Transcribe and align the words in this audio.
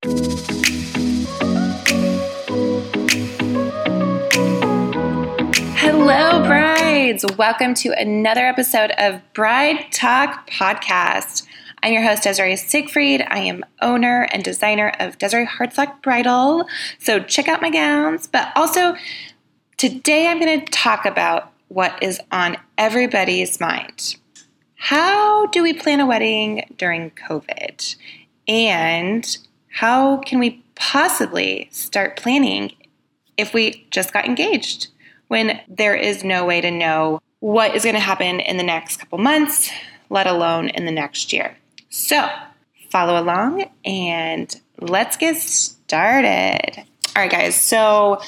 Hello, 0.00 0.14
brides. 6.46 7.24
Welcome 7.36 7.74
to 7.74 7.92
another 7.98 8.46
episode 8.46 8.92
of 8.92 9.20
Bride 9.32 9.90
Talk 9.90 10.48
Podcast. 10.48 11.48
I'm 11.82 11.92
your 11.92 12.04
host, 12.04 12.22
Desiree 12.22 12.54
Siegfried. 12.54 13.26
I 13.26 13.40
am 13.40 13.64
owner 13.82 14.28
and 14.30 14.44
designer 14.44 14.92
of 15.00 15.18
Desiree 15.18 15.46
Hartsock 15.46 16.00
Bridal. 16.00 16.68
So 17.00 17.18
check 17.18 17.48
out 17.48 17.60
my 17.60 17.70
gowns. 17.70 18.28
But 18.28 18.52
also, 18.54 18.94
today 19.78 20.28
I'm 20.28 20.38
going 20.38 20.60
to 20.60 20.66
talk 20.66 21.06
about 21.06 21.52
what 21.66 22.00
is 22.00 22.20
on 22.30 22.56
everybody's 22.76 23.58
mind. 23.58 24.14
How 24.76 25.46
do 25.46 25.60
we 25.64 25.72
plan 25.72 25.98
a 25.98 26.06
wedding 26.06 26.72
during 26.76 27.10
COVID? 27.10 27.96
And 28.46 29.38
how 29.78 30.16
can 30.16 30.40
we 30.40 30.60
possibly 30.74 31.68
start 31.70 32.16
planning 32.16 32.72
if 33.36 33.54
we 33.54 33.86
just 33.92 34.12
got 34.12 34.24
engaged 34.24 34.88
when 35.28 35.60
there 35.68 35.94
is 35.94 36.24
no 36.24 36.44
way 36.44 36.60
to 36.60 36.68
know 36.68 37.22
what 37.38 37.76
is 37.76 37.84
going 37.84 37.94
to 37.94 38.00
happen 38.00 38.40
in 38.40 38.56
the 38.56 38.64
next 38.64 38.96
couple 38.96 39.18
months, 39.18 39.70
let 40.10 40.26
alone 40.26 40.66
in 40.70 40.84
the 40.84 40.90
next 40.90 41.32
year? 41.32 41.56
So, 41.90 42.28
follow 42.90 43.22
along 43.22 43.70
and 43.84 44.52
let's 44.80 45.16
get 45.16 45.36
started. 45.36 46.72
All 47.14 47.22
right, 47.22 47.30
guys. 47.30 47.54
So, 47.54 48.20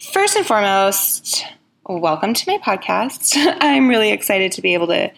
first 0.00 0.36
and 0.36 0.46
foremost, 0.46 1.44
welcome 1.84 2.32
to 2.32 2.50
my 2.50 2.56
podcast. 2.64 3.34
I'm 3.60 3.88
really 3.88 4.10
excited 4.10 4.52
to 4.52 4.62
be 4.62 4.72
able 4.72 4.86
to 4.86 5.10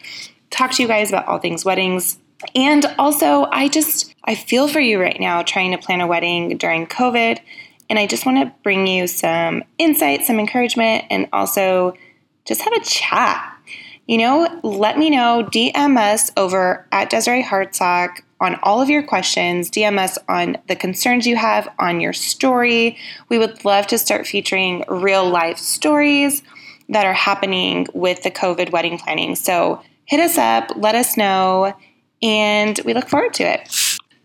talk 0.50 0.72
to 0.72 0.82
you 0.82 0.88
guys 0.88 1.10
about 1.10 1.28
all 1.28 1.38
things 1.38 1.64
weddings. 1.64 2.18
And 2.54 2.86
also, 2.98 3.46
I 3.50 3.68
just 3.68 4.14
I 4.24 4.34
feel 4.34 4.68
for 4.68 4.80
you 4.80 5.00
right 5.00 5.20
now 5.20 5.42
trying 5.42 5.72
to 5.72 5.78
plan 5.78 6.00
a 6.00 6.06
wedding 6.06 6.56
during 6.56 6.86
COVID, 6.86 7.38
and 7.88 7.98
I 7.98 8.06
just 8.06 8.24
want 8.24 8.38
to 8.38 8.54
bring 8.62 8.86
you 8.86 9.06
some 9.06 9.64
insight, 9.78 10.24
some 10.24 10.38
encouragement, 10.38 11.04
and 11.10 11.28
also 11.32 11.94
just 12.46 12.62
have 12.62 12.72
a 12.72 12.80
chat 12.80 13.50
you 14.10 14.18
know, 14.18 14.60
let 14.64 14.98
me 14.98 15.08
know. 15.08 15.48
DM 15.52 15.96
us 15.96 16.32
over 16.36 16.84
at 16.90 17.10
Desiree 17.10 17.44
Hartsock 17.44 18.22
on 18.40 18.56
all 18.64 18.82
of 18.82 18.90
your 18.90 19.04
questions. 19.04 19.70
DM 19.70 20.00
us 20.00 20.18
on 20.28 20.58
the 20.66 20.74
concerns 20.74 21.28
you 21.28 21.36
have 21.36 21.68
on 21.78 22.00
your 22.00 22.12
story. 22.12 22.98
We 23.28 23.38
would 23.38 23.64
love 23.64 23.86
to 23.86 23.98
start 23.98 24.26
featuring 24.26 24.82
real 24.88 25.30
life 25.30 25.58
stories 25.58 26.42
that 26.88 27.06
are 27.06 27.12
happening 27.12 27.86
with 27.94 28.24
the 28.24 28.32
COVID 28.32 28.72
wedding 28.72 28.98
planning. 28.98 29.36
So 29.36 29.80
hit 30.06 30.18
us 30.18 30.36
up, 30.36 30.72
let 30.74 30.96
us 30.96 31.16
know, 31.16 31.72
and 32.22 32.80
we 32.84 32.94
look 32.94 33.08
forward 33.08 33.34
to 33.34 33.44
it. 33.44 33.68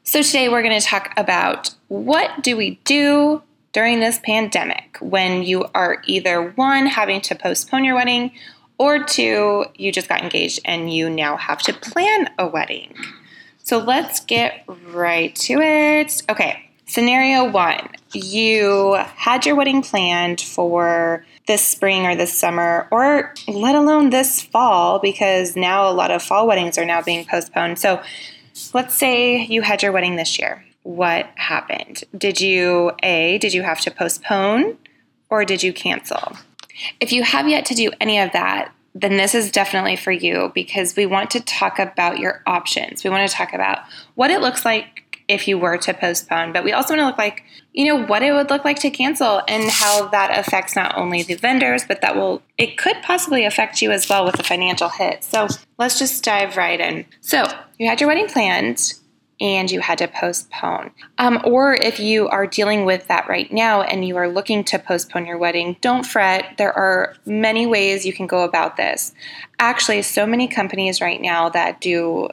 So 0.03 0.21
today 0.21 0.49
we're 0.49 0.61
going 0.61 0.79
to 0.79 0.85
talk 0.85 1.13
about 1.17 1.73
what 1.87 2.43
do 2.43 2.55
we 2.57 2.79
do 2.83 3.41
during 3.73 3.99
this 3.99 4.19
pandemic 4.23 4.97
when 5.01 5.43
you 5.43 5.65
are 5.75 6.01
either 6.05 6.51
one 6.51 6.85
having 6.85 7.21
to 7.21 7.35
postpone 7.35 7.83
your 7.83 7.95
wedding 7.95 8.31
or 8.77 9.03
two, 9.03 9.65
you 9.75 9.91
just 9.91 10.09
got 10.09 10.21
engaged 10.21 10.59
and 10.65 10.93
you 10.93 11.09
now 11.09 11.37
have 11.37 11.61
to 11.63 11.73
plan 11.73 12.29
a 12.37 12.47
wedding. 12.47 12.93
So 13.63 13.79
let's 13.79 14.19
get 14.19 14.63
right 14.91 15.35
to 15.35 15.59
it. 15.59 16.21
Okay, 16.29 16.69
scenario 16.85 17.49
one 17.49 17.89
you 18.15 18.93
had 18.93 19.45
your 19.45 19.55
wedding 19.55 19.81
planned 19.81 20.41
for 20.41 21.25
this 21.47 21.65
spring 21.65 22.05
or 22.05 22.15
this 22.15 22.37
summer, 22.37 22.87
or 22.91 23.33
let 23.47 23.75
alone 23.75 24.09
this 24.09 24.41
fall, 24.41 24.99
because 24.99 25.55
now 25.55 25.89
a 25.89 25.93
lot 25.93 26.11
of 26.11 26.23
fall 26.23 26.47
weddings 26.47 26.77
are 26.77 26.85
now 26.85 27.01
being 27.01 27.25
postponed. 27.25 27.79
So 27.79 28.01
let's 28.73 28.95
say 28.95 29.45
you 29.45 29.61
had 29.61 29.83
your 29.83 29.91
wedding 29.91 30.15
this 30.15 30.39
year. 30.39 30.65
What 30.83 31.27
happened? 31.35 32.03
Did 32.17 32.41
you, 32.41 32.91
A, 33.03 33.37
did 33.39 33.53
you 33.53 33.63
have 33.63 33.81
to 33.81 33.91
postpone 33.91 34.77
or 35.29 35.45
did 35.45 35.63
you 35.63 35.73
cancel? 35.73 36.37
If 36.99 37.11
you 37.11 37.23
have 37.23 37.47
yet 37.47 37.65
to 37.67 37.73
do 37.73 37.91
any 37.99 38.19
of 38.19 38.31
that, 38.33 38.71
then 38.93 39.17
this 39.17 39.35
is 39.35 39.51
definitely 39.51 39.95
for 39.95 40.11
you 40.11 40.51
because 40.55 40.95
we 40.95 41.05
want 41.05 41.29
to 41.31 41.41
talk 41.41 41.79
about 41.79 42.19
your 42.19 42.41
options. 42.45 43.03
We 43.03 43.09
want 43.09 43.29
to 43.29 43.35
talk 43.35 43.53
about 43.53 43.79
what 44.15 44.31
it 44.31 44.41
looks 44.41 44.63
like 44.63 45.04
if 45.27 45.47
you 45.47 45.57
were 45.57 45.77
to 45.77 45.93
postpone, 45.93 46.53
but 46.53 46.63
we 46.63 46.71
also 46.71 46.93
want 46.93 47.01
to 47.01 47.05
look 47.05 47.17
like, 47.17 47.43
you 47.73 47.85
know, 47.85 48.05
what 48.05 48.21
it 48.21 48.31
would 48.31 48.49
look 48.49 48.63
like 48.63 48.79
to 48.79 48.89
cancel 48.89 49.41
and 49.47 49.69
how 49.69 50.07
that 50.09 50.37
affects 50.37 50.75
not 50.75 50.95
only 50.97 51.23
the 51.23 51.35
vendors, 51.35 51.83
but 51.87 52.01
that 52.01 52.15
will, 52.15 52.41
it 52.57 52.77
could 52.77 52.97
possibly 53.01 53.45
affect 53.45 53.81
you 53.81 53.91
as 53.91 54.07
well 54.07 54.23
with 54.25 54.39
a 54.39 54.43
financial 54.43 54.89
hit. 54.89 55.23
So 55.23 55.47
let's 55.77 55.97
just 55.97 56.23
dive 56.23 56.57
right 56.57 56.79
in. 56.79 57.05
So 57.21 57.43
you 57.77 57.87
had 57.87 57.99
your 57.99 58.07
wedding 58.07 58.27
planned 58.27 58.93
and 59.41 59.69
you 59.69 59.81
had 59.81 59.97
to 59.97 60.07
postpone. 60.07 60.91
Um, 61.17 61.41
or 61.43 61.73
if 61.73 61.99
you 61.99 62.29
are 62.29 62.47
dealing 62.47 62.85
with 62.85 63.07
that 63.07 63.27
right 63.27 63.51
now 63.51 63.81
and 63.81 64.07
you 64.07 64.15
are 64.17 64.29
looking 64.29 64.63
to 64.65 64.79
postpone 64.79 65.25
your 65.25 65.37
wedding, 65.37 65.75
don't 65.81 66.05
fret. 66.05 66.55
There 66.57 66.71
are 66.71 67.15
many 67.25 67.65
ways 67.65 68.05
you 68.05 68.13
can 68.13 68.27
go 68.27 68.43
about 68.43 68.77
this. 68.77 69.13
Actually, 69.59 70.03
so 70.03 70.25
many 70.25 70.47
companies 70.47 71.01
right 71.01 71.21
now 71.21 71.49
that 71.49 71.81
do 71.81 72.29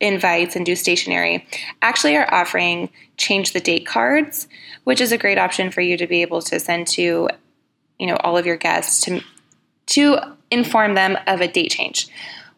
invites 0.00 0.56
and 0.56 0.66
do 0.66 0.76
stationery 0.76 1.46
actually 1.80 2.16
are 2.16 2.32
offering 2.32 2.90
change 3.16 3.52
the 3.52 3.60
date 3.60 3.86
cards, 3.86 4.46
which 4.84 5.00
is 5.00 5.12
a 5.12 5.18
great 5.18 5.38
option 5.38 5.70
for 5.70 5.80
you 5.80 5.96
to 5.96 6.06
be 6.06 6.22
able 6.22 6.42
to 6.42 6.60
send 6.60 6.86
to 6.86 7.28
you 7.98 8.06
know 8.06 8.16
all 8.16 8.36
of 8.36 8.46
your 8.46 8.56
guests 8.56 9.00
to 9.02 9.20
to 9.86 10.18
inform 10.50 10.94
them 10.94 11.16
of 11.26 11.40
a 11.40 11.48
date 11.48 11.70
change. 11.70 12.08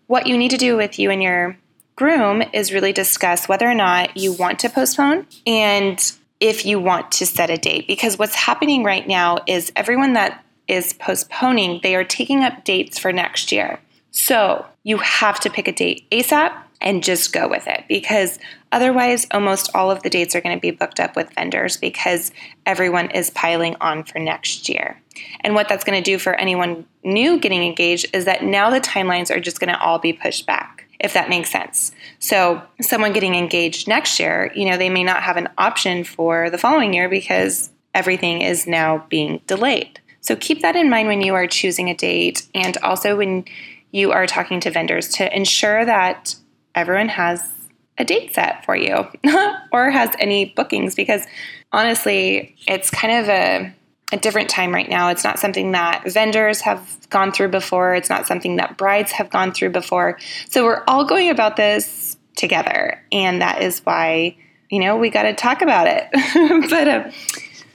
What 0.07 0.27
you 0.27 0.37
need 0.37 0.51
to 0.51 0.57
do 0.57 0.77
with 0.77 0.99
you 0.99 1.11
and 1.11 1.23
your 1.23 1.57
groom 1.97 2.43
is 2.53 2.73
really 2.73 2.93
discuss 2.93 3.49
whether 3.49 3.69
or 3.69 3.75
not 3.75 4.17
you 4.17 4.33
want 4.33 4.59
to 4.61 4.69
postpone 4.69 5.27
and 5.47 6.13
if 6.41 6.65
you 6.65 6.79
want 6.79 7.11
to 7.13 7.27
set 7.27 7.51
a 7.51 7.57
date. 7.57 7.87
Because 7.87 8.19
what's 8.19 8.35
happening 8.35 8.85
right 8.85 9.07
now 9.07 9.39
is 9.47 9.73
everyone 9.75 10.13
that 10.13 10.45
is 10.69 10.93
postponing, 10.93 11.81
they 11.83 11.95
are 11.95 12.05
taking 12.05 12.45
up 12.45 12.65
dates 12.65 12.99
for 12.99 13.13
next 13.13 13.51
year. 13.51 13.81
So 14.11 14.65
you 14.85 14.99
have 14.99 15.41
to 15.41 15.51
pick 15.51 15.69
a 15.69 15.73
date 15.73 16.07
ASAP 16.11 16.53
and 16.81 17.03
just 17.03 17.33
go 17.33 17.49
with 17.49 17.67
it 17.67 17.85
because 17.89 18.39
otherwise, 18.71 19.27
almost 19.33 19.71
all 19.75 19.91
of 19.91 20.03
the 20.03 20.11
dates 20.11 20.35
are 20.35 20.41
going 20.41 20.57
to 20.57 20.61
be 20.61 20.71
booked 20.71 21.01
up 21.01 21.17
with 21.17 21.33
vendors 21.35 21.77
because 21.77 22.31
everyone 22.67 23.11
is 23.11 23.31
piling 23.31 23.77
on 23.81 24.05
for 24.05 24.19
next 24.19 24.69
year. 24.69 25.01
And 25.41 25.55
what 25.55 25.69
that's 25.69 25.85
going 25.85 26.01
to 26.01 26.11
do 26.11 26.19
for 26.19 26.35
anyone 26.35 26.87
new 27.03 27.39
getting 27.41 27.65
engaged 27.65 28.15
is 28.15 28.27
that 28.27 28.45
now 28.45 28.71
the 28.71 28.81
timelines 28.81 29.35
are 29.35 29.41
just 29.41 29.59
going 29.59 29.73
to 29.73 29.81
all 29.81 29.99
be 29.99 30.13
pushed 30.13 30.47
back 30.47 30.89
if 31.01 31.13
that 31.13 31.29
makes 31.29 31.51
sense. 31.51 31.93
So, 32.19 32.63
someone 32.81 33.13
getting 33.13 33.35
engaged 33.35 33.89
next 33.89 34.19
year, 34.19 34.53
you 34.55 34.69
know, 34.69 34.77
they 34.77 34.91
may 34.91 35.05
not 35.05 35.23
have 35.23 35.37
an 35.37 35.49
option 35.57 36.05
for 36.05 36.51
the 36.51 36.59
following 36.59 36.93
year 36.93 37.09
because 37.09 37.71
everything 37.95 38.43
is 38.43 38.67
now 38.67 39.07
being 39.09 39.41
delayed. 39.47 40.01
So, 40.21 40.35
keep 40.35 40.63
that 40.63 40.77
in 40.77 40.91
mind 40.91 41.09
when 41.09 41.23
you 41.23 41.35
are 41.35 41.47
choosing 41.47 41.89
a 41.89 41.95
date 41.95 42.49
and 42.55 42.77
also 42.79 43.17
when 43.17 43.45
you 43.93 44.13
are 44.13 44.27
talking 44.27 44.61
to 44.61 44.71
vendors 44.71 45.09
to 45.09 45.35
ensure 45.35 45.85
that 45.85 46.35
everyone 46.79 47.09
has 47.09 47.53
a 47.99 48.05
date 48.05 48.35
set 48.35 48.65
for 48.65 48.77
you 48.77 49.07
or 49.73 49.91
has 49.91 50.11
any 50.19 50.47
bookings 50.47 50.95
because 50.95 51.25
honestly, 51.73 52.57
it's 52.67 52.91
kind 52.91 53.13
of 53.25 53.29
a 53.29 53.75
a 54.11 54.17
different 54.17 54.49
time 54.49 54.73
right 54.73 54.89
now. 54.89 55.11
It's 55.11 55.25
not 55.25 55.39
something 55.39 55.73
that 55.73 56.11
vendors 56.11 56.63
have 56.63 56.99
gone 57.11 57.31
through 57.31 57.49
before. 57.49 57.95
It's 57.95 58.09
not 58.09 58.27
something 58.27 58.57
that 58.57 58.79
brides 58.79 59.13
have 59.13 59.29
gone 59.29 59.53
through 59.53 59.71
before. 59.71 60.19
So 60.49 60.65
we're 60.65 60.83
all 60.89 61.05
going 61.05 61.29
about 61.29 61.57
this 61.57 62.17
together. 62.35 63.05
And 63.13 63.43
that 63.43 63.61
is 63.61 63.81
why, 63.81 64.37
you 64.71 64.81
know, 64.81 64.97
we 64.97 65.11
got 65.11 65.25
to 65.25 65.35
talk 65.35 65.61
about 65.61 65.89
it. 65.89 66.09
but 66.71 66.89
uh, 66.89 67.11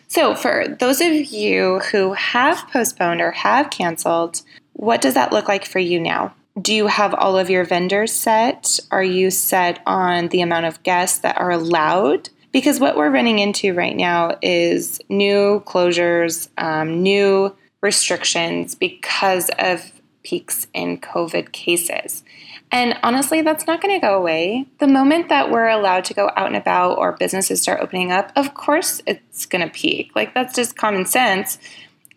so 0.08 0.34
for 0.34 0.66
those 0.80 1.02
of 1.02 1.14
you 1.14 1.80
who 1.92 2.14
have 2.14 2.68
postponed 2.72 3.22
or 3.22 3.32
have 3.32 3.70
canceled, 3.70 4.42
what 4.74 5.02
does 5.02 5.14
that 5.14 5.32
look 5.32 5.48
like 5.48 5.66
for 5.66 5.80
you 5.80 6.00
now? 6.00 6.34
Do 6.62 6.74
you 6.74 6.86
have 6.86 7.16
all 7.16 7.38
of 7.38 7.50
your 7.50 7.66
vendors 7.66 8.14
set? 8.14 8.80
Are 8.92 9.04
you 9.04 9.32
set 9.32 9.82
on 9.88 10.28
the 10.28 10.42
amount 10.42 10.68
of 10.68 10.84
guests 10.84 11.20
that 11.20 11.40
are 11.40 11.50
allowed? 11.50 12.30
Because 12.52 12.80
what 12.80 12.96
we're 12.96 13.10
running 13.10 13.40
into 13.40 13.74
right 13.74 13.96
now 13.96 14.38
is 14.42 15.02
new 15.10 15.64
closures, 15.66 16.50
um, 16.60 17.02
new 17.02 17.56
restrictions 17.82 18.76
because 18.76 19.50
of 19.58 19.92
peaks 20.22 20.68
in 20.74 21.00
COVID 21.00 21.52
cases. 21.52 22.24
And 22.72 22.98
honestly, 23.02 23.42
that's 23.42 23.66
not 23.66 23.82
going 23.82 24.00
to 24.00 24.06
go 24.06 24.16
away. 24.16 24.68
The 24.80 24.88
moment 24.88 25.30
that 25.30 25.50
we're 25.50 25.68
allowed 25.68 26.06
to 26.06 26.14
go 26.14 26.30
out 26.36 26.48
and 26.48 26.56
about 26.56 27.00
or 27.00 27.14
businesses 27.14 27.62
start 27.64 27.82
opening 27.82 28.12
up, 28.12 28.32
of 28.36 28.54
course 28.54 29.02
it's 29.08 29.48
going 29.48 29.68
to 29.68 29.74
peak. 29.74 30.12
Like, 30.16 30.36
that's 30.36 30.56
just 30.56 30.76
common 30.76 31.06
sense. 31.06 31.58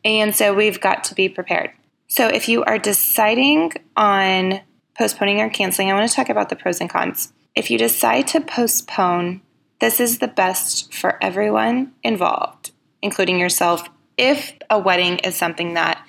And 0.05 0.35
so 0.35 0.55
we've 0.55 0.81
got 0.81 1.05
to 1.05 1.15
be 1.15 1.29
prepared. 1.31 1.73
So, 2.09 2.29
if 2.29 2.49
you 2.49 2.63
are 2.65 2.79
deciding 2.79 3.73
on 3.97 4.61
postponing 4.97 5.41
or 5.41 5.51
canceling, 5.51 5.91
I 5.91 5.95
want 5.95 6.09
to 6.09 6.15
talk 6.15 6.29
about 6.29 6.49
the 6.49 6.57
pros 6.57 6.81
and 6.81 6.89
cons. 6.89 7.33
If 7.55 7.71
you 7.71 7.79
decide 7.79 8.29
to 8.29 8.41
postpone, 8.41 9.43
this 9.81 10.01
is 10.01 10.19
the 10.19 10.29
best 10.29 10.95
for 10.95 11.23
everyone 11.23 11.93
involved, 12.03 12.71
including 13.03 13.39
yourself, 13.39 13.89
if 14.17 14.55
a 14.71 14.79
wedding 14.79 15.19
is 15.19 15.35
something 15.35 15.75
that 15.75 16.05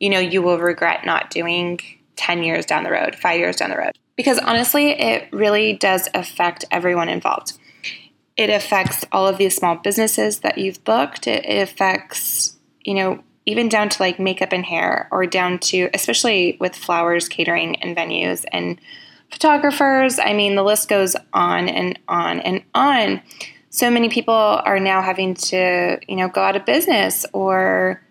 you 0.00 0.10
know 0.10 0.18
you 0.18 0.42
will 0.42 0.58
regret 0.58 1.04
not 1.04 1.30
doing 1.30 1.78
10 2.16 2.42
years 2.42 2.66
down 2.66 2.84
the 2.84 2.90
road, 2.90 3.14
5 3.14 3.38
years 3.38 3.56
down 3.56 3.70
the 3.70 3.76
road. 3.76 3.92
Because 4.16 4.38
honestly, 4.38 4.90
it 4.90 5.28
really 5.32 5.72
does 5.74 6.08
affect 6.14 6.64
everyone 6.70 7.08
involved. 7.08 7.54
it 8.36 8.50
affects 8.50 9.04
all 9.12 9.26
of 9.28 9.38
these 9.38 9.54
small 9.54 9.76
businesses 9.76 10.40
that 10.40 10.58
you've 10.58 10.82
booked. 10.84 11.26
It, 11.26 11.44
it 11.44 11.62
affects, 11.62 12.56
you 12.82 12.94
know, 12.94 13.22
even 13.44 13.68
down 13.68 13.88
to 13.88 14.02
like 14.02 14.18
makeup 14.18 14.52
and 14.52 14.64
hair, 14.64 15.08
or 15.10 15.26
down 15.26 15.58
to, 15.58 15.90
especially 15.94 16.56
with 16.60 16.76
flowers, 16.76 17.28
catering, 17.28 17.76
and 17.82 17.96
venues 17.96 18.44
and 18.52 18.80
photographers. 19.30 20.18
I 20.18 20.32
mean, 20.32 20.54
the 20.54 20.62
list 20.62 20.88
goes 20.88 21.16
on 21.32 21.68
and 21.68 21.98
on 22.06 22.40
and 22.40 22.62
on. 22.74 23.22
So 23.70 23.90
many 23.90 24.08
people 24.10 24.34
are 24.34 24.78
now 24.78 25.00
having 25.00 25.34
to, 25.34 25.98
you 26.06 26.16
know, 26.16 26.28
go 26.28 26.42
out 26.42 26.56
of 26.56 26.66
business 26.66 27.24
or 27.32 28.02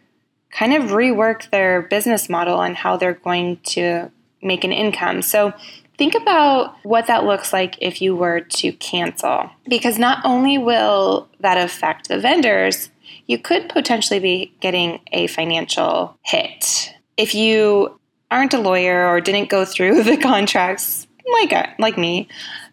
kind 0.50 0.74
of 0.74 0.92
rework 0.92 1.50
their 1.52 1.84
business 1.84 2.28
model 2.28 2.62
and 2.62 2.76
how 2.76 2.98
they're 2.98 3.14
going 3.14 3.58
to 3.64 4.12
make 4.42 4.64
an 4.64 4.74
income. 4.74 5.22
So 5.22 5.54
think 5.98 6.16
about 6.16 6.76
what 6.84 7.08
that 7.08 7.26
looks 7.26 7.54
like 7.54 7.76
if 7.80 8.02
you 8.02 8.16
were 8.16 8.42
to 8.42 8.74
cancel. 8.74 9.52
Because 9.70 10.00
not 10.00 10.26
only 10.26 10.58
will 10.58 11.30
that 11.40 11.58
affect 11.58 12.10
the 12.10 12.20
vendors, 12.20 12.90
you 13.28 13.38
could 13.38 13.70
potentially 13.70 14.20
be 14.20 14.54
getting 14.60 15.00
a 15.12 15.28
financial 15.28 16.18
hit. 16.24 16.94
If 17.18 17.36
you 17.36 18.00
aren't 18.30 18.54
a 18.54 18.60
lawyer 18.60 19.08
or 19.08 19.22
didn't 19.22 19.50
go 19.50 19.66
through 19.66 20.04
the 20.04 20.18
contracts 20.18 21.08
like 21.34 21.54
like 21.80 21.98
me, 21.98 22.28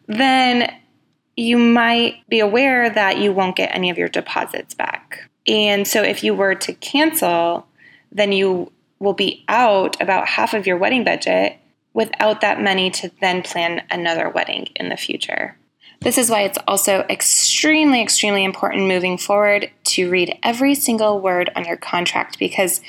then 0.07 0.73
you 1.37 1.57
might 1.59 2.29
be 2.29 2.41
aware 2.41 2.91
that 2.91 3.19
you 3.19 3.33
won't 3.33 3.57
get 3.57 3.75
any 3.75 3.91
of 3.91 3.99
your 3.99 4.09
deposits 4.09 4.75
back. 4.75 5.31
And 5.47 5.87
so 5.87 6.03
if 6.03 6.25
you 6.25 6.35
were 6.35 6.55
to 6.57 6.73
cancel, 6.75 7.67
then 8.11 8.33
you 8.33 8.73
will 8.99 9.13
be 9.13 9.45
out 9.49 10.01
about 10.01 10.29
half 10.29 10.55
of 10.55 10.67
your 10.67 10.77
wedding 10.77 11.05
budget 11.05 11.57
without 11.95 12.41
that 12.41 12.61
money 12.61 12.91
to 12.91 13.11
then 13.21 13.43
plan 13.43 13.83
another 13.91 14.29
wedding 14.29 14.69
in 14.77 14.89
the 14.89 14.97
future. 14.97 15.57
This 16.01 16.17
is 16.17 16.31
why 16.31 16.43
it's 16.43 16.59
also 16.69 17.01
extremely, 17.11 18.01
extremely 18.01 18.45
important 18.45 18.87
moving 18.87 19.19
forward 19.19 19.71
to 19.85 20.11
read 20.11 20.39
every 20.43 20.75
single 20.75 21.21
word 21.21 21.51
on 21.57 21.65
your 21.65 21.77
contract 21.77 22.39
because 22.39 22.81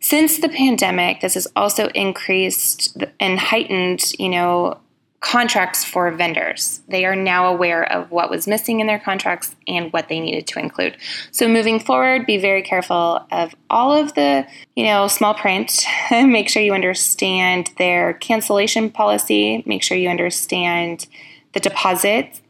since 0.00 0.38
the 0.38 0.48
pandemic, 0.48 1.20
this 1.20 1.34
has 1.34 1.46
also 1.56 1.88
increased 1.88 2.96
and 3.20 3.38
heightened, 3.38 4.12
you 4.18 4.28
know, 4.28 4.78
contracts 5.20 5.84
for 5.84 6.10
vendors. 6.12 6.80
They 6.88 7.04
are 7.04 7.16
now 7.16 7.48
aware 7.48 7.90
of 7.92 8.10
what 8.12 8.30
was 8.30 8.46
missing 8.46 8.78
in 8.78 8.86
their 8.86 9.00
contracts 9.00 9.56
and 9.66 9.92
what 9.92 10.08
they 10.08 10.20
needed 10.20 10.46
to 10.48 10.60
include. 10.60 10.96
So 11.32 11.48
moving 11.48 11.80
forward, 11.80 12.24
be 12.24 12.38
very 12.38 12.62
careful 12.62 13.26
of 13.32 13.54
all 13.68 13.92
of 13.92 14.14
the, 14.14 14.46
you 14.76 14.84
know, 14.84 15.08
small 15.08 15.34
print. 15.34 15.84
Make 16.10 16.48
sure 16.48 16.62
you 16.62 16.72
understand 16.72 17.70
their 17.78 18.14
cancellation 18.14 18.90
policy. 18.90 19.64
Make 19.66 19.82
sure 19.82 19.96
you 19.96 20.08
understand 20.08 21.08
the 21.52 21.60
deposit 21.60 22.40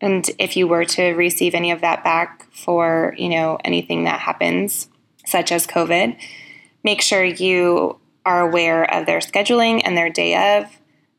and 0.00 0.30
if 0.38 0.56
you 0.56 0.68
were 0.68 0.84
to 0.84 1.12
receive 1.12 1.54
any 1.54 1.70
of 1.70 1.80
that 1.80 2.04
back 2.04 2.46
for, 2.52 3.14
you 3.18 3.28
know, 3.28 3.58
anything 3.64 4.04
that 4.04 4.20
happens 4.20 4.88
such 5.26 5.50
as 5.50 5.66
COVID, 5.66 6.16
make 6.84 7.02
sure 7.02 7.24
you 7.24 7.98
are 8.24 8.48
aware 8.48 8.84
of 8.94 9.06
their 9.06 9.18
scheduling 9.18 9.82
and 9.84 9.96
their 9.96 10.10
day 10.10 10.60
of 10.60 10.78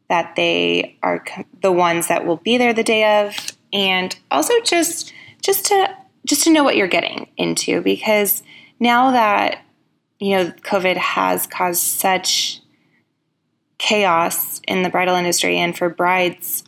that 0.10 0.36
they 0.36 0.98
are 1.04 1.24
the 1.62 1.72
ones 1.72 2.08
that 2.08 2.26
will 2.26 2.38
be 2.38 2.58
there 2.58 2.74
the 2.74 2.84
day 2.84 3.26
of 3.28 3.36
and 3.72 4.18
also 4.31 4.54
just 4.64 5.14
just 5.42 5.66
to 5.68 5.96
just 6.26 6.44
to 6.44 6.52
know 6.52 6.64
what 6.64 6.76
you're 6.76 6.88
getting 6.88 7.30
into 7.38 7.81
because 7.81 8.44
now 8.80 9.12
that 9.12 9.64
you 10.20 10.36
know 10.36 10.52
covid 10.64 10.98
has 10.98 11.48
caused 11.48 11.81
such 11.81 12.62
chaos 13.78 14.60
in 14.68 14.84
the 14.84 14.90
bridal 14.90 15.16
industry 15.16 15.58
and 15.58 15.78
for 15.78 15.90
brides 15.90 16.64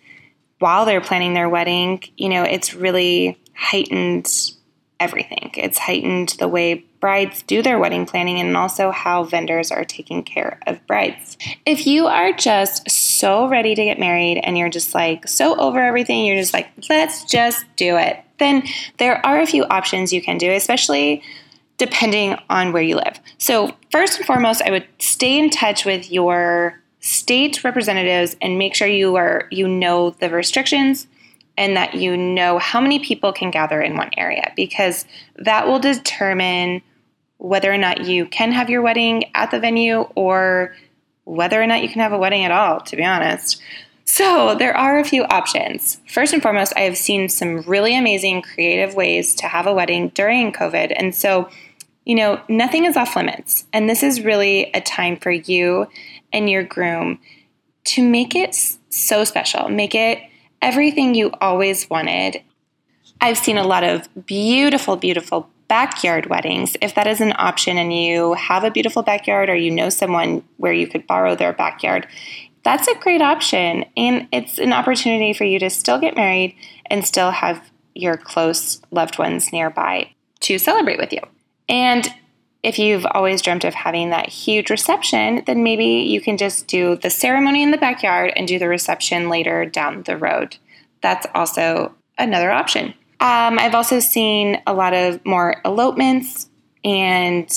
while 0.61 0.85
they're 0.85 1.01
planning 1.01 1.33
their 1.33 1.49
wedding 1.49 2.01
you 2.17 2.29
know 2.29 2.43
it's 2.43 2.73
really 2.73 3.37
heightened 3.55 4.51
everything 4.99 5.51
it's 5.55 5.77
heightened 5.77 6.29
the 6.39 6.47
way 6.47 6.85
brides 7.01 7.41
do 7.41 7.61
their 7.61 7.79
wedding 7.79 8.05
planning 8.05 8.39
and 8.39 8.55
also 8.55 8.91
how 8.91 9.23
vendors 9.23 9.71
are 9.71 9.83
taking 9.83 10.23
care 10.23 10.59
of 10.67 10.85
brides. 10.87 11.35
If 11.65 11.85
you 11.85 12.05
are 12.05 12.31
just 12.31 12.89
so 12.89 13.49
ready 13.49 13.75
to 13.75 13.83
get 13.83 13.99
married 13.99 14.37
and 14.37 14.57
you're 14.57 14.69
just 14.69 14.95
like 14.95 15.27
so 15.27 15.59
over 15.59 15.81
everything, 15.81 16.25
you're 16.25 16.39
just 16.39 16.53
like, 16.53 16.69
let's 16.89 17.25
just 17.25 17.65
do 17.75 17.97
it, 17.97 18.23
then 18.37 18.63
there 18.99 19.23
are 19.25 19.41
a 19.41 19.47
few 19.47 19.65
options 19.65 20.13
you 20.13 20.21
can 20.21 20.37
do, 20.37 20.51
especially 20.51 21.21
depending 21.77 22.37
on 22.49 22.71
where 22.71 22.83
you 22.83 22.95
live. 22.95 23.19
So, 23.39 23.75
first 23.89 24.17
and 24.17 24.27
foremost, 24.27 24.61
I 24.61 24.69
would 24.69 24.87
stay 24.99 25.39
in 25.39 25.49
touch 25.49 25.83
with 25.83 26.11
your 26.11 26.80
state 27.01 27.63
representatives 27.63 28.35
and 28.41 28.57
make 28.57 28.75
sure 28.75 28.87
you 28.87 29.15
are 29.15 29.47
you 29.51 29.67
know 29.67 30.11
the 30.11 30.29
restrictions 30.29 31.07
and 31.57 31.75
that 31.75 31.95
you 31.95 32.15
know 32.15 32.57
how 32.57 32.79
many 32.79 32.99
people 32.99 33.33
can 33.33 33.51
gather 33.51 33.81
in 33.81 33.97
one 33.97 34.09
area 34.17 34.53
because 34.55 35.05
that 35.35 35.67
will 35.67 35.79
determine 35.79 36.81
whether 37.37 37.73
or 37.73 37.77
not 37.77 38.05
you 38.05 38.25
can 38.27 38.51
have 38.51 38.69
your 38.69 38.83
wedding 38.83 39.23
at 39.33 39.49
the 39.49 39.59
venue 39.59 40.01
or 40.15 40.75
whether 41.25 41.61
or 41.61 41.65
not 41.65 41.81
you 41.81 41.89
can 41.89 42.01
have 42.01 42.13
a 42.13 42.17
wedding 42.17 42.45
at 42.45 42.51
all, 42.51 42.79
to 42.81 42.95
be 42.95 43.03
honest. 43.03 43.61
So, 44.05 44.55
there 44.55 44.75
are 44.75 44.99
a 44.99 45.03
few 45.03 45.23
options. 45.23 45.99
First 46.07 46.33
and 46.33 46.41
foremost, 46.41 46.73
I 46.75 46.81
have 46.81 46.97
seen 46.97 47.29
some 47.29 47.61
really 47.61 47.95
amazing 47.95 48.41
creative 48.41 48.93
ways 48.93 49.33
to 49.35 49.47
have 49.47 49.65
a 49.65 49.73
wedding 49.73 50.09
during 50.09 50.51
COVID. 50.51 50.93
And 50.95 51.15
so, 51.15 51.49
you 52.05 52.15
know, 52.15 52.41
nothing 52.49 52.85
is 52.85 52.97
off 52.97 53.15
limits. 53.15 53.65
And 53.71 53.89
this 53.89 54.03
is 54.03 54.21
really 54.21 54.69
a 54.73 54.81
time 54.81 55.17
for 55.17 55.31
you 55.31 55.87
and 56.33 56.49
your 56.49 56.63
groom 56.63 57.19
to 57.83 58.07
make 58.07 58.35
it 58.35 58.55
so 58.89 59.23
special, 59.23 59.69
make 59.69 59.95
it 59.95 60.19
everything 60.61 61.15
you 61.15 61.31
always 61.41 61.89
wanted. 61.89 62.41
I've 63.19 63.37
seen 63.37 63.57
a 63.57 63.67
lot 63.67 63.83
of 63.83 64.07
beautiful, 64.25 64.95
beautiful 64.95 65.49
backyard 65.67 66.25
weddings, 66.25 66.75
if 66.81 66.95
that 66.95 67.07
is 67.07 67.21
an 67.21 67.33
option 67.37 67.77
and 67.77 67.95
you 67.95 68.33
have 68.33 68.65
a 68.65 68.69
beautiful 68.69 69.03
backyard 69.03 69.49
or 69.49 69.55
you 69.55 69.71
know 69.71 69.89
someone 69.89 70.43
where 70.57 70.73
you 70.73 70.85
could 70.85 71.07
borrow 71.07 71.33
their 71.33 71.53
backyard, 71.53 72.05
that's 72.63 72.89
a 72.89 72.95
great 72.95 73.21
option. 73.21 73.85
And 73.95 74.27
it's 74.33 74.59
an 74.59 74.73
opportunity 74.73 75.31
for 75.31 75.45
you 75.45 75.59
to 75.59 75.69
still 75.69 75.97
get 75.97 76.15
married 76.15 76.55
and 76.87 77.05
still 77.05 77.31
have 77.31 77.71
your 77.95 78.17
close 78.17 78.81
loved 78.91 79.17
ones 79.17 79.53
nearby 79.53 80.09
to 80.41 80.57
celebrate 80.57 80.99
with 80.99 81.13
you. 81.13 81.21
And 81.69 82.05
if 82.63 82.77
you've 82.77 83.05
always 83.05 83.41
dreamt 83.41 83.63
of 83.63 83.73
having 83.73 84.11
that 84.11 84.29
huge 84.29 84.69
reception, 84.69 85.43
then 85.47 85.63
maybe 85.63 85.85
you 85.85 86.21
can 86.21 86.37
just 86.37 86.67
do 86.67 86.95
the 86.95 87.09
ceremony 87.09 87.63
in 87.63 87.71
the 87.71 87.77
backyard 87.77 88.33
and 88.35 88.47
do 88.47 88.59
the 88.59 88.67
reception 88.67 89.29
later 89.29 89.65
down 89.65 90.03
the 90.03 90.17
road. 90.17 90.57
That's 91.01 91.25
also 91.33 91.95
another 92.17 92.51
option. 92.51 92.93
Um, 93.19 93.59
I've 93.59 93.75
also 93.75 93.99
seen 93.99 94.61
a 94.67 94.73
lot 94.73 94.93
of 94.93 95.23
more 95.25 95.61
elopements 95.65 96.49
and 96.83 97.51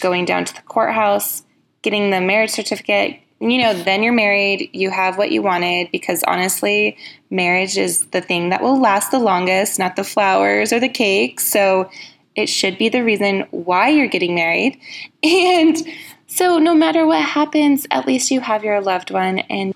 going 0.00 0.24
down 0.24 0.44
to 0.44 0.54
the 0.54 0.62
courthouse, 0.62 1.42
getting 1.82 2.10
the 2.10 2.20
marriage 2.20 2.50
certificate. 2.50 3.20
You 3.40 3.58
know, 3.58 3.74
then 3.74 4.02
you're 4.02 4.12
married, 4.12 4.70
you 4.72 4.90
have 4.90 5.16
what 5.16 5.30
you 5.30 5.42
wanted, 5.42 5.92
because 5.92 6.24
honestly, 6.24 6.96
marriage 7.30 7.76
is 7.78 8.06
the 8.06 8.20
thing 8.20 8.48
that 8.48 8.62
will 8.62 8.80
last 8.80 9.12
the 9.12 9.20
longest, 9.20 9.78
not 9.78 9.94
the 9.94 10.02
flowers 10.02 10.72
or 10.72 10.80
the 10.80 10.88
cake. 10.88 11.38
So 11.38 11.88
it 12.38 12.48
should 12.48 12.78
be 12.78 12.88
the 12.88 13.04
reason 13.04 13.40
why 13.50 13.88
you're 13.88 14.08
getting 14.08 14.34
married. 14.34 14.78
And 15.22 15.76
so, 16.26 16.58
no 16.58 16.74
matter 16.74 17.06
what 17.06 17.22
happens, 17.22 17.86
at 17.90 18.06
least 18.06 18.30
you 18.30 18.40
have 18.40 18.62
your 18.62 18.80
loved 18.80 19.10
one 19.10 19.40
and 19.40 19.74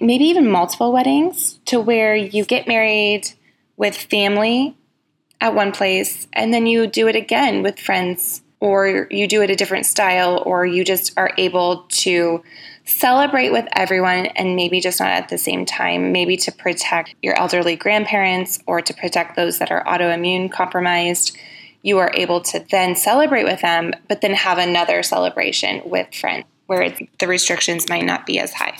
maybe 0.00 0.24
even 0.24 0.50
multiple 0.50 0.92
weddings 0.92 1.60
to 1.66 1.80
where 1.80 2.14
you 2.14 2.44
get 2.44 2.68
married 2.68 3.30
with 3.76 3.96
family 3.96 4.76
at 5.40 5.54
one 5.54 5.72
place 5.72 6.26
and 6.32 6.52
then 6.52 6.66
you 6.66 6.86
do 6.86 7.08
it 7.08 7.16
again 7.16 7.62
with 7.62 7.78
friends 7.78 8.42
or 8.60 9.06
you 9.10 9.26
do 9.26 9.42
it 9.42 9.50
a 9.50 9.56
different 9.56 9.86
style 9.86 10.42
or 10.46 10.66
you 10.66 10.84
just 10.84 11.12
are 11.16 11.32
able 11.38 11.84
to 11.88 12.42
celebrate 12.84 13.50
with 13.50 13.66
everyone 13.72 14.26
and 14.26 14.56
maybe 14.56 14.80
just 14.80 15.00
not 15.00 15.08
at 15.08 15.28
the 15.28 15.38
same 15.38 15.64
time 15.64 16.12
maybe 16.12 16.36
to 16.36 16.52
protect 16.52 17.14
your 17.22 17.38
elderly 17.38 17.76
grandparents 17.76 18.58
or 18.66 18.80
to 18.80 18.92
protect 18.94 19.36
those 19.36 19.58
that 19.58 19.70
are 19.70 19.84
autoimmune 19.84 20.50
compromised 20.50 21.36
you 21.84 21.98
are 21.98 22.10
able 22.14 22.40
to 22.40 22.64
then 22.70 22.96
celebrate 22.96 23.44
with 23.44 23.60
them 23.60 23.92
but 24.08 24.20
then 24.20 24.34
have 24.34 24.58
another 24.58 25.02
celebration 25.02 25.80
with 25.84 26.12
friends 26.12 26.44
where 26.66 26.92
the 27.20 27.28
restrictions 27.28 27.88
might 27.88 28.04
not 28.04 28.26
be 28.26 28.38
as 28.38 28.54
high 28.54 28.76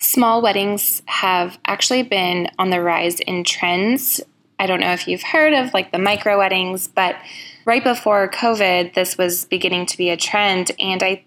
Small 0.00 0.42
weddings 0.42 1.02
have 1.06 1.58
actually 1.64 2.02
been 2.02 2.48
on 2.56 2.70
the 2.70 2.80
rise 2.80 3.18
in 3.20 3.42
trends 3.42 4.20
I 4.58 4.66
don't 4.66 4.80
know 4.80 4.92
if 4.92 5.06
you've 5.06 5.22
heard 5.22 5.52
of 5.52 5.72
like 5.72 5.92
the 5.92 5.98
micro 5.98 6.38
weddings, 6.38 6.88
but 6.88 7.16
right 7.64 7.82
before 7.82 8.28
COVID, 8.28 8.94
this 8.94 9.16
was 9.16 9.44
beginning 9.44 9.86
to 9.86 9.96
be 9.96 10.10
a 10.10 10.16
trend. 10.16 10.72
And 10.80 11.02
I 11.02 11.22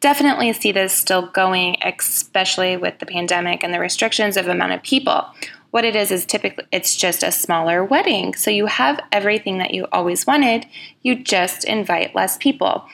definitely 0.00 0.52
see 0.52 0.72
this 0.72 0.92
still 0.92 1.26
going, 1.28 1.76
especially 1.82 2.76
with 2.76 2.98
the 2.98 3.06
pandemic 3.06 3.62
and 3.62 3.72
the 3.72 3.80
restrictions 3.80 4.36
of 4.36 4.48
amount 4.48 4.72
of 4.72 4.82
people. 4.82 5.26
What 5.70 5.84
it 5.84 5.96
is 5.96 6.10
is 6.10 6.24
typically 6.24 6.64
it's 6.72 6.96
just 6.96 7.22
a 7.22 7.32
smaller 7.32 7.84
wedding. 7.84 8.34
So 8.34 8.50
you 8.50 8.66
have 8.66 9.00
everything 9.12 9.58
that 9.58 9.74
you 9.74 9.86
always 9.92 10.26
wanted, 10.26 10.66
you 11.02 11.22
just 11.22 11.64
invite 11.64 12.14
less 12.14 12.36
people. 12.36 12.86